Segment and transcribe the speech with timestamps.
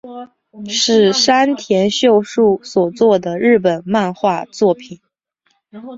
[0.67, 4.99] 是山田秀树所作的日本漫画作品。